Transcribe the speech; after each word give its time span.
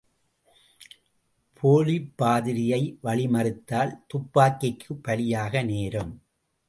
போலிப்பாதிரியை 1.63 2.81
வழிமறித்தால் 3.03 3.93
துப்பாக்கிக்குப் 4.07 5.03
பலியாக 5.07 5.63
நேரும்! 5.65 6.13